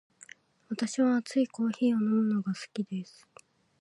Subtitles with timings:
[0.69, 3.29] 私は熱いコーヒーを飲むのが好きです。